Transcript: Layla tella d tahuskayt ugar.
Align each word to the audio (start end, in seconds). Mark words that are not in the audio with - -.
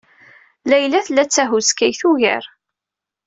Layla 0.69 0.99
tella 1.05 1.23
d 1.25 1.29
tahuskayt 1.31 2.01
ugar. 2.09 2.43